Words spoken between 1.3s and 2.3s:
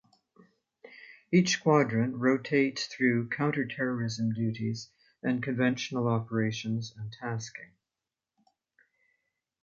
Each Squadron